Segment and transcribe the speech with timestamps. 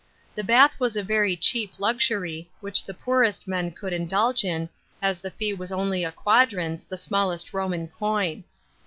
[0.33, 4.67] The bath was a very cheap luxury, which the poorest men could indulge in,
[4.99, 8.43] as the lee was only a quadrans, the smallest Roman coin.